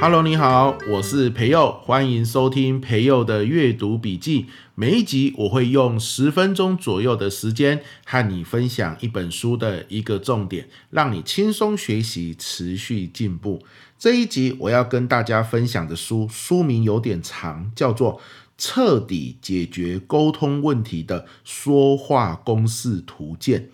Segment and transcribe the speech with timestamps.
[0.00, 4.46] Hello，你好，我是培佑，欢迎收听培佑的阅读笔记。
[4.82, 13.64] 每一集我会用十分钟左右的时间和你分享一本书的一个重点，让你轻松学习，持续进步。
[13.96, 18.16] 这一集我要跟大家分享的书，书名有点长，叫做
[18.58, 23.70] 《彻底解决沟通问题的说话公式图鉴》，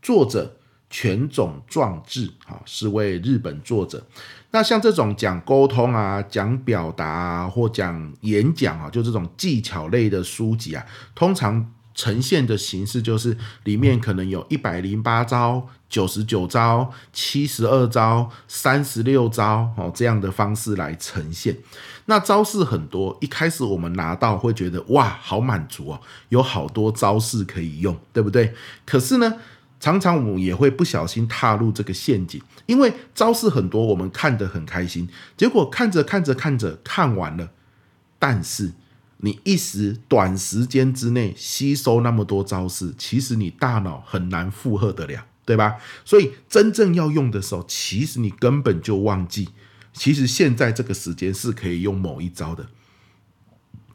[0.00, 0.58] 作者。
[0.94, 4.06] 泉塚壮志，哈，是位日本作者。
[4.52, 21.56] 那像这种讲沟通啊、讲表达啊，或讲演讲啊，就这种技巧类的书籍啊，通常呈现的形式就是里面可能有一百零八招、九十九招、七十二招、三十六招哦这样的方式来呈现。
[22.06, 28.54] 那招式很多，一开始我们拿到会觉得哇，好满足哦，有好多招式可以用，对不对？
[28.84, 29.34] 可是呢，
[29.82, 37.50] 常常我们也会不小心踏入这个陷阱，因为招式很多，我们看得很开心，结果看着看着看着看完了，
[38.16, 38.74] 但是
[39.16, 45.74] 你一时短时间之内吸收那么多招式，其实你大脑很难负荷得了，对吧？
[46.04, 49.48] 所以真正要用的时候，其实你根本就忘记，
[49.92, 52.68] 其实现在这个时间是可以用某一招的，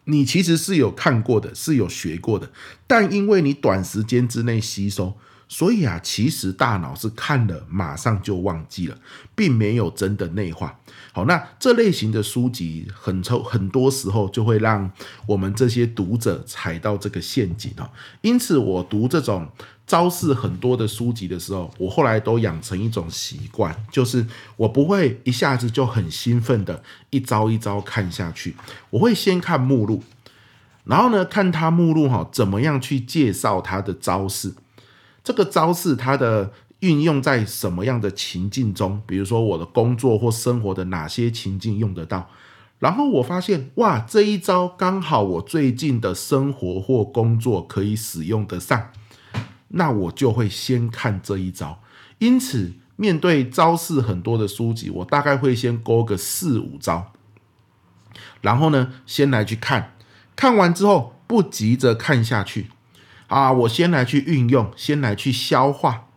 [0.03, 2.51] 你其实是有看过的，是有学过的，
[2.85, 5.15] 但因为你短时间之内吸收。
[5.49, 8.97] 所以啊，其实大脑是看了马上就忘记了，
[9.33, 10.77] 并没有真的内化。
[11.13, 14.91] 好，那这类型的书籍很抽，很多时候就会让
[15.25, 17.89] 我们这些读者踩到这个陷阱哦。
[18.21, 19.47] 因此，我读这种
[19.87, 28.55] 招式很多的书籍的时候，我后来都养成一种习惯，就是我不会一下子就很兴奋的一招一招看下去，
[28.89, 30.03] 我会先看目录，
[30.83, 34.53] 然后呢，看他目录哈怎么样去介绍他的招式。
[35.27, 39.01] 这个招式它的运用在什么样的情境中？
[39.05, 42.29] 比如说我的工作或生活的哪些情境用得到？
[42.79, 48.91] 然后我发现，哇，这一招刚好我最近的生活或工作可以使用得上，
[49.67, 51.81] 那我就会先看这一招。
[52.19, 57.11] 因此，面对招式很多的书籍，我大概会先勾个四五招，
[58.39, 59.93] 然后呢，先来去看，
[60.37, 62.67] 看完之后不急着看下去。
[63.27, 66.07] 啊，我先来去运用，先来去消化。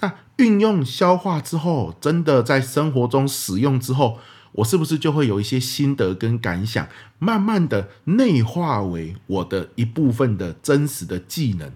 [0.00, 4.18] 那运用消化之后，真的在生活中使用之后，
[4.52, 11.70] 我是不是就会有一些心得跟感想，慢慢的内化为我的一部分的真实的技能？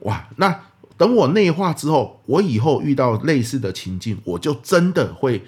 [0.00, 0.60] 哇，那
[0.96, 5.44] 等我内化之后，我以后遇到类似的情境，我就真的会。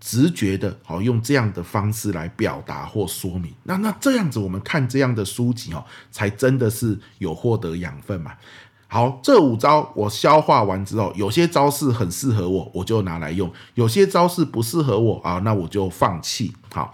[0.00, 8.32] 直觉的，好用这样的方式来表达或说明，那那这样子，我们看这样的书籍哦，才真的是有获得养分嘛。
[8.88, 16.52] 好，这五招我消化完之后，有些招式很适合我，我就拿来用；有些招式不适合我啊，那我就放弃。
[16.72, 16.92] 好，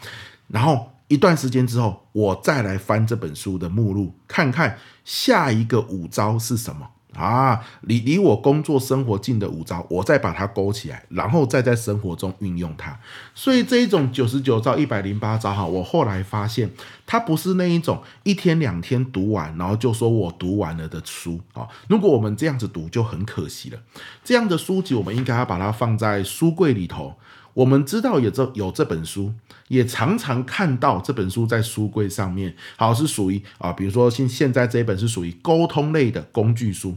[0.48, 6.90] 然后一段时间之后，我再来翻这本书的目录，看看下一个五招是什么。
[7.16, 12.98] 啊，离离我工作生活近的五招，我再把它勾起来，然后再在生活中运用它。
[13.34, 16.70] 所以这一种九十九招、一百零八招，哈，我后来发现，
[17.06, 21.66] 它不是那一种一天两天读完，然后就说我读完了的书啊。
[21.88, 23.78] 如果我们这样子读，就很可惜了。
[24.22, 27.14] 这样的书籍，我们应该要把它放在书柜里头。
[27.54, 29.32] 我们知道有这有这本书，
[29.68, 36.96] 也常常看到这本书在书柜上面，好，是属于啊，比如说现现在这一本是属于沟通类的工具书。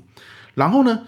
[0.53, 0.99] 然后呢，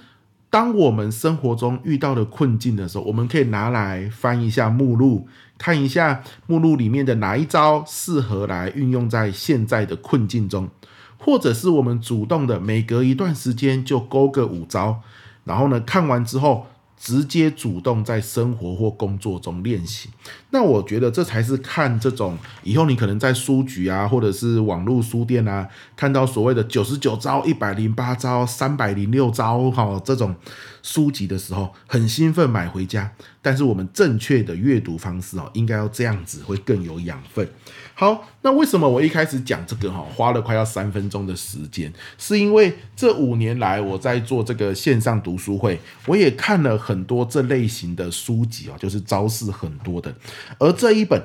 [0.50, 5.28] 当我们生活中遇到的困境的时候，我们可以拿来翻一下目录，
[5.58, 10.70] 看一下目录里面的哪一招适合来运用在现在的困境中，
[11.18, 15.02] 或者是我们主动的每隔一段时间就勾个五招，
[15.44, 16.66] 然后呢，看完之后。
[17.04, 20.08] 直接主动在生活或工作中练习，
[20.52, 30.36] 那我觉得这才是看这种以后你可能在书局啊，或者是网络书店啊，看到所谓的九十九招、一百零八招、三百零六招哈这种
[30.84, 33.12] 书籍的时候，很兴奋买回家。
[33.42, 37.48] 但是我们正确的阅读方式哦，应该要这样子会更有养分。
[37.96, 41.92] 好，那为什么我一开始讲这个哈，花了快要三分钟的时间？
[42.18, 50.14] 是因为这五年来我在做这个线上读书会，我也看了很多这类型的书籍哦，就是招式很多的。
[50.60, 51.22] 而这一本，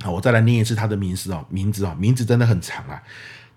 [0.00, 3.02] 好，我再来念一次它的名字哦，名字哦，名字真的很长啊，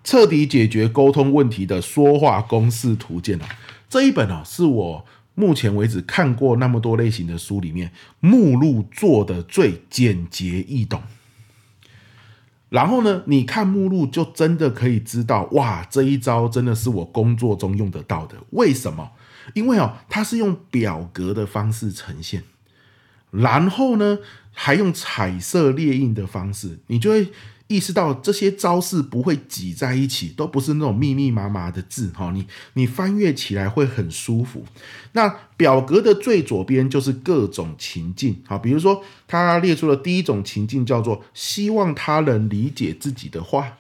[0.09, 3.45] 《彻底解决沟通问题的说话公式图鉴》哦，
[3.92, 5.06] 这一本哦，是我
[5.36, 7.92] 目前为止看过那么多类型的书里面，
[8.22, 11.04] 目录做的最简洁易懂。
[12.70, 18.38] 然后呢，你看目录就真的可以知道，哇，这一招真的是我工作中用得到的。
[18.52, 19.12] 为什么？
[19.54, 22.44] 因为哦，它是用表格的方式呈现，
[23.30, 24.20] 然后呢，
[24.54, 27.28] 还用彩色列印的方式，你就会。
[27.72, 34.66] 意识到这些招式不会挤在一起，都不是那种密密麻麻的字哈，你你翻阅起来会很舒服。
[35.14, 43.78] 那表格的最左边就是各种情境，好，比如说他列出了第一种情境，叫做希望他人理解自己的话。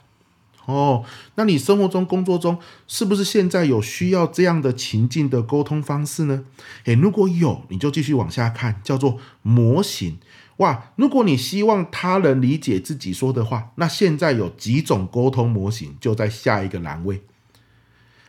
[0.65, 1.03] 哦，
[1.35, 2.57] 那你生活中、工作中
[2.87, 6.45] 是不是现在有需要这样的情境的沟通方式呢？
[6.85, 10.19] 诶，如果有，你就继续往下看，叫做模型。
[10.57, 17.23] 哇，如果你希望他人理解自己说的话，那现在有几种沟通模型就在下一个栏位。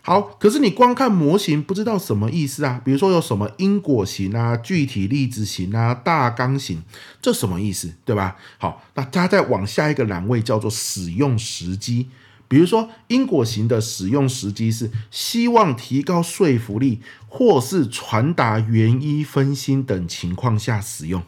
[0.04, 2.80] 好，可是你光看模型不知道什么意思啊？
[2.84, 6.82] 比如说有什么因果型啊、具体例子型啊、大纲型，
[7.20, 7.92] 这什么意思？
[8.04, 8.36] 对吧？
[8.58, 12.08] 好，那它再往下一个栏位叫做使用时机。
[12.48, 21.22] 比如说因果型的使用时机是希望提高说服力，或是传达原因分心等情况下使用。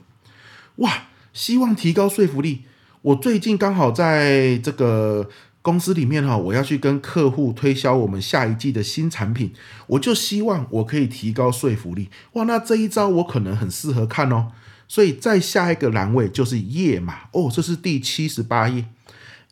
[0.76, 2.62] 哇，希望提高说服力。
[3.02, 5.28] 我最近刚好在这个
[5.62, 9.52] 公司里面哈，我要去跟客户推销我们下一季的新产品，
[9.86, 12.08] 我就希望我可以提高说服力。
[12.32, 14.52] 哇，那这一招我可能很适合看哦。
[14.88, 18.84] 所以在下一个栏位就是页码哦，这是第七十八页，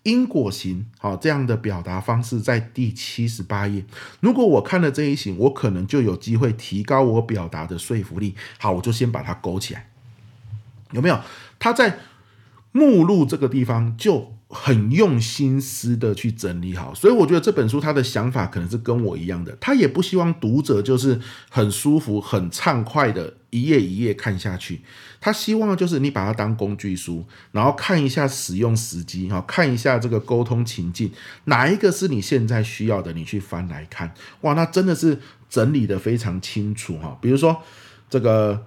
[0.03, 3.85] 因果型好，这样的表达方式在第七十八页。
[4.21, 8.35] 如果我看了这一型，我可能就有机会提高我表达的说服力。
[8.59, 9.92] 好，我就先把它勾起来。
[10.93, 11.19] 有没有？
[11.59, 11.99] 他在
[12.73, 24.81] 目录这个地方就很用心思的去整理好，所以我觉得这本书他的想法可能是跟我一样的，他也不希望读者就是很舒服、很畅快的一页一页看下去，
[25.21, 31.13] 他希望就是你把它当工具书，然后看一下使用时机，哈，看一下这个沟通情境，
[31.45, 37.63] 哪一个是你现在需要的，你去翻来看，哇，那真的是整理得非常清楚，哈，比如说
[38.11, 38.67] 这个。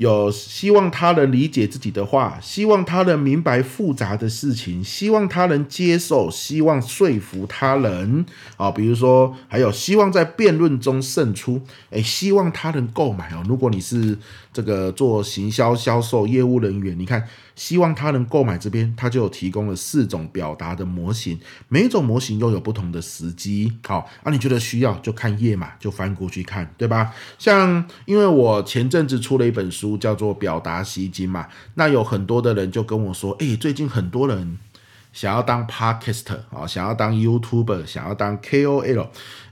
[0.00, 8.24] 有希望他人理解自己的话，希望他人明白复杂的事情，希望他人接受，希望说服他人
[8.56, 8.70] 啊。
[8.70, 11.60] 比如说，还有希望在辩论中胜出，
[11.90, 13.44] 诶，希望他人购买哦。
[13.46, 14.16] 如果你是
[14.54, 17.28] 这个做行销、销售业务人员，你看。
[17.60, 23.70] 希望他能购买这边，他就有提供了四种表达的模型，每一种模型又有不同的时机。
[23.86, 27.12] 好，啊，你觉得需要就看页码，就翻过去看，对吧？
[27.38, 34.56] 像因为我前阵子出了一本书，叫做《表达吸金》嘛，那有很多的人就跟我说，诶，最近很多人
[35.12, 39.08] 想要当 Podcaster 啊，想要当 YouTuber，想要当 KOL。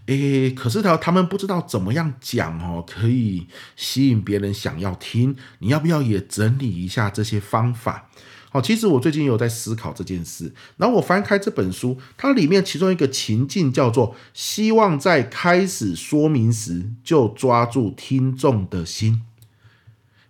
[0.09, 3.47] 诶，可是他他们不知道怎么样讲哦，可以
[3.77, 5.37] 吸引别人想要听。
[5.59, 8.09] 你要不要也整理一下这些方法？
[8.51, 10.55] 好，其实我最近有在思考这件事。
[10.79, 19.25] 然后我翻开这本书，它里面其中一个情境叫做“希望在开始说明时就抓住听众的心”。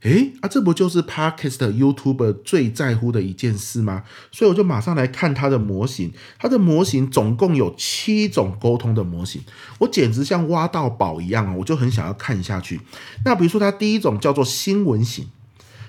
[0.02, 4.04] 诶，啊，这不就是 Podcast YouTuber 最在乎的一件事吗？
[4.30, 6.12] 所以我就马上来看它的模型。
[6.38, 9.42] 它的模型总共有七种沟通的模型，
[9.78, 11.54] 我简直像挖到宝一样啊！
[11.58, 12.80] 我就很想要看下去。
[13.24, 15.26] 那比如说，它第一种叫做新闻型，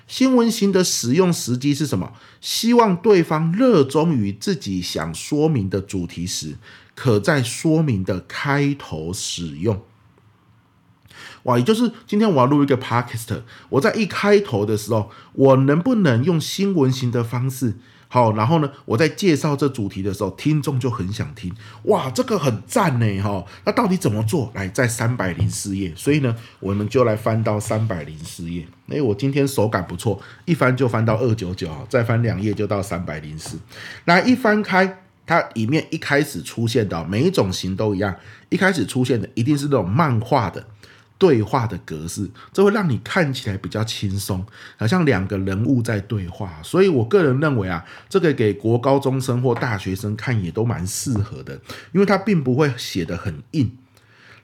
[0.08, 2.14] 新闻型的使用时机是什么？
[2.42, 6.56] 希望对方热衷于自己想说明的主题时，
[6.96, 9.80] 可在说明的开头使用。
[11.44, 17.76] 哇，也就是今天我要录一个 podcast，我在一开头的时候，我能不能用新闻型的方式？
[18.12, 21.54] 好，然后呢，我在介绍这主题的时候，听众就很想听。
[21.84, 23.46] 哇，这个很赞呢，哈。
[23.66, 24.52] 那到底怎么做？
[24.56, 28.68] 来，在三百零四页，所以呢，我们就来翻到三百零四页。
[28.88, 33.60] 诶，我今天手感不错，一翻就翻到二九九，再翻两页就到三百零四。
[34.06, 38.16] 来，一翻开，它里面一开始出现的每一种型都一样，
[38.50, 40.66] 一开始出现的一定是那种漫画的。
[41.20, 44.44] 对话的格式，这会让你看起来比较轻松，
[44.78, 46.60] 好像两个人物在对话。
[46.64, 51.60] 所以我个人认为啊，这个给国高中生或大学生看也都蛮适合的，
[51.92, 53.78] 因为它并不会写得很硬。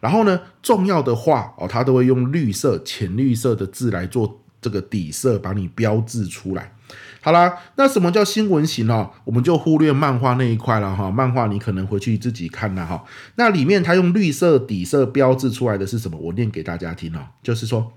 [0.02, 6.74] 然后呢，重要的话哦，它都会用绿色、浅绿色的字来做这个底色，把你标志出来。
[7.22, 9.12] 好啦，那什么叫新闻型哦？
[9.26, 11.12] 我们就忽略漫画那一块了哈。
[11.12, 13.06] 漫画你可能回去自己看了哈。
[13.36, 16.18] 那里面它用绿色底色标志出来的是什么？
[16.18, 17.28] 我念给大家听哦。
[17.44, 17.94] 就是说，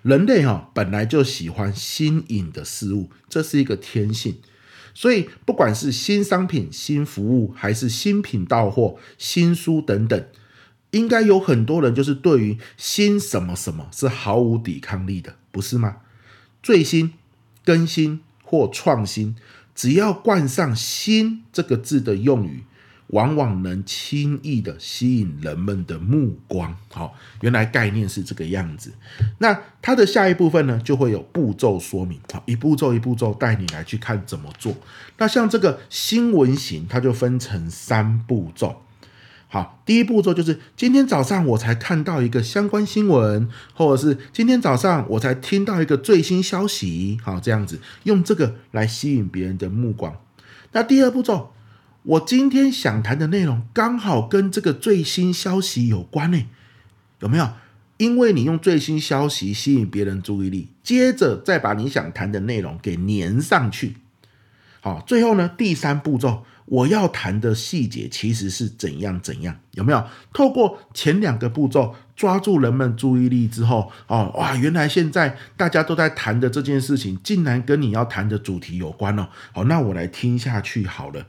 [0.00, 4.38] 人类哈本来就喜欢新颖的事物，这是一个天性。
[4.94, 10.24] 所以不管是新商品、新服务，还是新品到货、新书等等，
[10.90, 15.96] 应该有很多人就是对于新什么什么是毫无抵抗力的，不是吗？
[16.62, 17.12] 最新。
[17.62, 19.36] 更新或创新，
[19.74, 22.64] 只要冠上“新”这个字的用语。
[23.08, 26.76] 往往能轻易的吸引人们的目光。
[26.92, 28.92] 好，原来概念是这个样子。
[29.38, 32.20] 那它的下一部分呢，就会有步骤说明。
[32.32, 34.76] 好，一步骤一步骤带你来去看怎么做。
[35.18, 38.82] 那像这个新闻型，它就分成三步骤。
[39.52, 47.18] 好，第一步骤就是今天早上我才看到一个相关新闻，或者是今天早上我才听到一个最新消息。
[47.22, 50.16] 好，这样子用这个来吸引别人的目光。
[50.72, 51.52] 那第二步骤。
[52.02, 56.46] 我今天想谈的内容刚好跟这个最新消息有关呢，
[57.18, 57.50] 有没有？
[57.98, 63.96] 因为你用最新消息吸引别人注意力，接着再把你想谈的内容给粘上去。
[64.80, 70.06] 好，最后呢，第三步骤，我要谈的细节其实是怎样怎样，有没有？
[70.32, 79.28] 透过前两个步骤抓住人们注意力之后，哦，哇，原来现在大家都在谈的这件事情，竟然跟你要谈的主题有关哦。
[79.52, 81.26] 好，那我来听下去好了。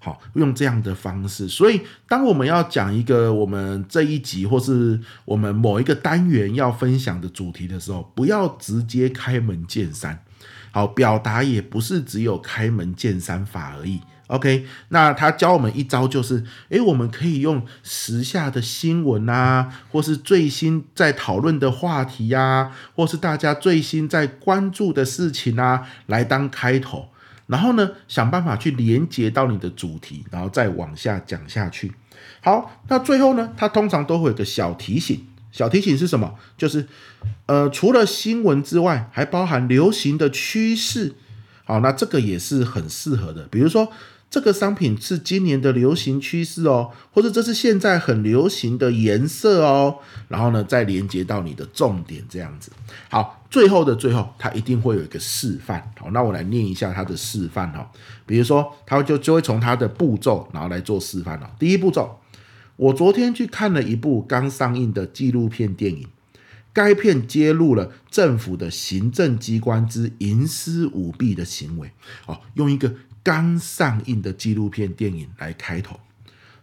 [0.00, 10.24] 好，用这样的方式，所以当我们要讲一个我们这一集或是我们某一个单元要分享的主题的时候，不要直接开门见山。
[10.72, 14.00] 好，表达也不是只有开门见山法而已。
[14.28, 27.10] OK，那他教我们一招就是，诶，我们可以用时下的新闻啊，或是最新在讨论的话题呀、啊，或是大家最新在关注的事情啊，来当开头。
[27.46, 31.92] 然后呢，想办法去连接到你的主题，然后再往下讲下去。
[32.40, 35.26] 好，那最后呢，它通常都会有个小提醒。
[35.52, 36.34] 小提醒是什么？
[36.56, 36.88] 就是
[37.44, 41.14] 呃，除了新闻之外，还包含流行的趋势。
[41.66, 43.46] 好，那这个也是很适合的。
[43.50, 43.90] 比如说，
[44.34, 49.98] 这个商品是今年的流行趋势哦，或者这是现在很流行的颜色哦。
[50.26, 52.72] 然后呢，再连接到你的重点，这样子。
[53.08, 53.42] 好。
[53.48, 55.88] 最后的最后，它一定会有一个示范。
[55.96, 57.88] 好，那我来念一下它的示范哈。
[58.26, 61.48] 比如说，它就就会从它的步骤，然后来做示范了。
[61.56, 62.18] 第一步骤，
[62.74, 66.08] 我昨天去看了一部刚上映的纪录片电影，
[66.72, 71.92] 该片揭露了政府的行政机关之营私舞弊的行为。
[72.26, 72.92] 哦，用一个
[73.24, 75.98] 刚上映的纪录片电影来开头。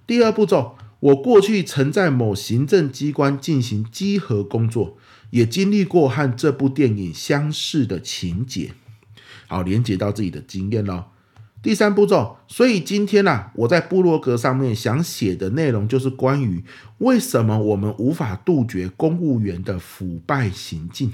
[0.07, 4.97] 第二步骤，我过去曾在某行政机关进行稽核工作。
[5.31, 8.73] 也经历过和这部电影相似的情节，
[9.47, 11.13] 好，连接到自己的经验咯。
[11.61, 16.61] 第三步骤，所以今天呢、啊，我在部落格上面想写的内容就是关于
[16.97, 21.13] 为什么我们无法杜绝公务员的腐败行径。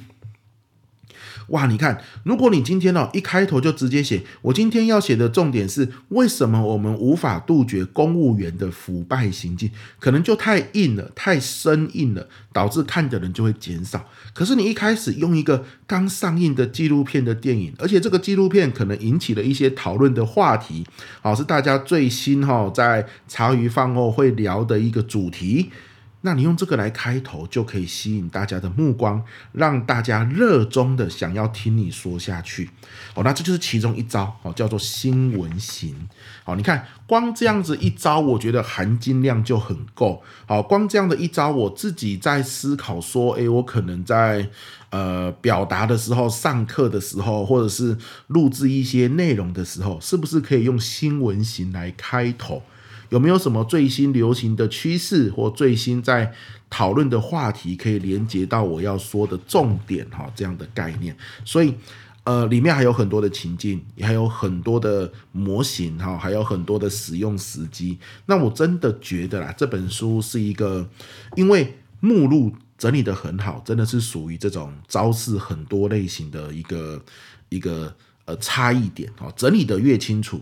[1.50, 14.06] 哇，你看，如果你今天哦一开头就直接写，我今天要写的重点是为什么我们无法杜绝公务员的腐败行径，可能就太硬了，太生硬了，导致看的人就会减少。
[14.34, 20.86] 可是你一开始用一个刚上映的纪录片的电影，而且这个纪录片可能引起了一些讨论的话题，
[21.22, 25.72] 好，是大家最新哈在茶余饭后会聊的一个主题。
[26.28, 32.70] 那你用这个来开头，就可以吸引大家的目光，让大家热衷的想要听你说下去。
[33.14, 35.96] 哦，那这就是其中一招，哦，叫做新闻型。
[36.44, 40.22] 好，你看光这样子一招，我觉得含金量就很够。
[40.46, 44.50] 好，光这样的一招，我自己在思考说，诶，我可能在
[44.90, 52.62] 呃表达的时候、上课的时候，或者是录制一些内容的时候，是不是可以用新闻型来开头？
[53.10, 56.34] 有没有什么最新流行的趋势或最新在
[56.70, 60.32] 讨论的话题可以连接到我要说的重点哈？
[60.36, 61.74] 这样的概念，所以
[62.24, 67.98] 呃，里面还有很多的情境，也还有很多的模型哈，还有很多的使用时机。
[68.26, 70.90] 那我真的觉得啦，这本书是一个，
[71.38, 77.02] 因为目录整理得很好，真的是属于这种招式很多类型的一个
[77.48, 77.96] 一个
[78.26, 80.42] 呃差异点哈，整理得越清楚。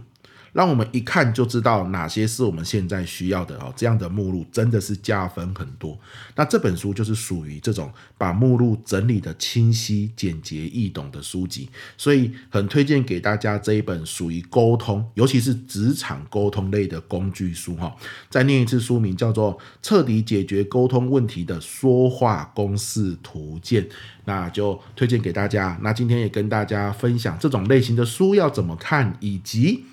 [0.55, 5.99] 让我们一看就知道哪些是我们现在需要的哦，这样的目录真的是加分很多。
[6.33, 17.93] 那这本书就是属于这种把目录整理的清晰、简洁、易懂的书籍，所以很推荐给大家这一本属于沟通，尤其是职场沟通类的工具书哈。
[18.29, 23.83] 再念一次书名，叫做《彻底解决沟通问题的说话公式图鉴》，
[24.23, 25.77] 那就推荐给大家。
[25.81, 29.83] 那今天也跟大家分享这种类型的书要怎么看，以及。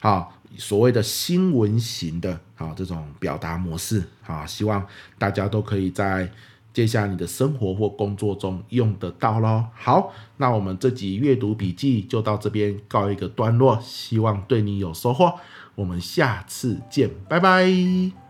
[0.00, 4.84] 好，所谓的新闻型的，好这种表达模式，好，希望
[5.18, 6.30] 大家都可以在
[6.72, 9.66] 接下来你的生活或工作中用得到喽。
[9.74, 15.34] 好，那我们这集阅读笔记就到这边告一个段落，希望对你有收获。
[15.74, 18.29] 我们下次见，拜拜。